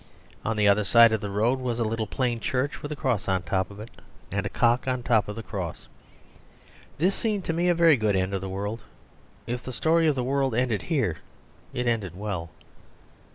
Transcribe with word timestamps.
On 0.43 0.57
the 0.57 0.67
other 0.67 0.83
side 0.83 1.11
of 1.13 1.21
the 1.21 1.29
road 1.29 1.59
was 1.59 1.77
a 1.77 1.83
little 1.83 2.07
plain 2.07 2.39
church 2.39 2.81
with 2.81 2.91
a 2.91 2.95
cross 2.95 3.27
on 3.27 3.43
top 3.43 3.69
of 3.69 3.79
it 3.79 3.91
and 4.31 4.47
a 4.47 4.49
cock 4.49 4.87
on 4.87 5.03
top 5.03 5.27
of 5.27 5.35
the 5.35 5.43
cross. 5.43 5.87
This 6.97 7.13
seemed 7.13 7.45
to 7.45 7.53
me 7.53 7.69
a 7.69 7.75
very 7.75 7.97
good 7.97 8.15
end 8.15 8.33
of 8.33 8.41
the 8.41 8.49
world; 8.49 8.81
if 9.45 9.61
the 9.61 9.71
story 9.71 10.07
of 10.07 10.15
the 10.15 10.23
world 10.23 10.55
ended 10.55 10.81
here 10.81 11.17
it 11.71 11.85
ended 11.85 12.15
well. 12.17 12.49